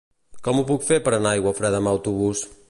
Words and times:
Com 0.47 0.61
ho 0.61 0.63
puc 0.71 0.87
fer 0.87 0.97
per 1.09 1.13
anar 1.19 1.35
a 1.35 1.39
Aiguafreda 1.41 1.83
amb 1.83 1.93
autobús? 1.93 2.45